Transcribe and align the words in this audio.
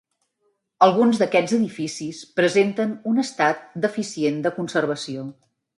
Alguns 0.85 1.19
d'aquests 1.23 1.53
edificis 1.59 2.23
presenten 2.41 2.99
un 3.13 3.27
estat 3.27 3.65
deficient 3.87 4.45
de 4.49 4.59
conservació. 4.61 5.33